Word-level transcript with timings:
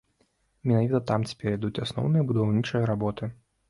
Менавіта 0.71 1.03
там 1.13 1.27
цяпер 1.33 1.55
ідуць 1.59 1.73
асноўныя 1.87 2.29
будаўнічыя 2.35 2.93
работы. 2.97 3.35